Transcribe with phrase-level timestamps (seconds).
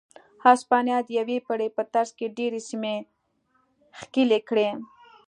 [0.45, 2.95] هسپانیا د یوې پېړۍ په ترڅ کې ډېرې سیمې
[3.99, 4.69] ښکېلې کړې.